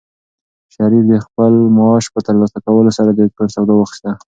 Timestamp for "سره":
2.97-3.09